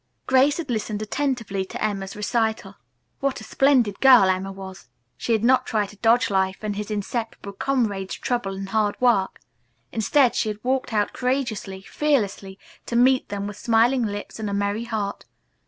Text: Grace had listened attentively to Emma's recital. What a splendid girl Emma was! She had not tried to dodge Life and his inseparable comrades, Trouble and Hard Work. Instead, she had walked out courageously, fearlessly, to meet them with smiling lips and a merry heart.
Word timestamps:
Grace 0.25 0.57
had 0.57 0.71
listened 0.71 0.99
attentively 1.03 1.63
to 1.63 1.83
Emma's 1.83 2.15
recital. 2.15 2.73
What 3.19 3.39
a 3.39 3.43
splendid 3.43 3.99
girl 4.01 4.29
Emma 4.31 4.51
was! 4.51 4.87
She 5.15 5.31
had 5.31 5.43
not 5.43 5.67
tried 5.67 5.89
to 5.89 5.95
dodge 5.97 6.31
Life 6.31 6.57
and 6.63 6.75
his 6.75 6.89
inseparable 6.89 7.51
comrades, 7.53 8.15
Trouble 8.15 8.55
and 8.55 8.69
Hard 8.69 8.99
Work. 8.99 9.39
Instead, 9.91 10.33
she 10.33 10.49
had 10.49 10.63
walked 10.63 10.91
out 10.91 11.13
courageously, 11.13 11.83
fearlessly, 11.83 12.57
to 12.87 12.95
meet 12.95 13.29
them 13.29 13.45
with 13.45 13.57
smiling 13.57 14.03
lips 14.03 14.39
and 14.39 14.49
a 14.49 14.55
merry 14.55 14.85
heart. 14.85 15.25